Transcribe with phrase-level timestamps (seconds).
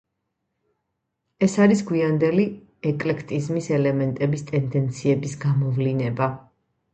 [1.47, 2.45] ეს არის გვიანდელი
[2.93, 6.33] ეკლექტიზმის ელემენტების ტენდენციებს გამოვლინება.